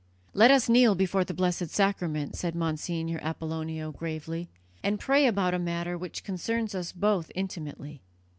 [0.33, 4.49] "Let us kneel before the Blessed Sacrament," said Monsignor Apollonio gravely,
[4.81, 8.01] "and pray about a matter which concerns us both intimately."